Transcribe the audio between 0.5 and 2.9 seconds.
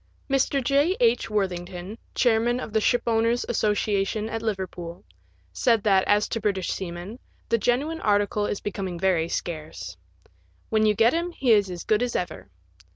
J. H. Worthing ton, chairman of the